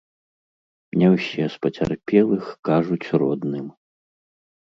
Не 1.01 1.07
ўсе 1.15 1.43
з 1.55 1.59
пацярпелых 1.65 2.45
кажуць 2.69 3.11
родным. 3.25 3.67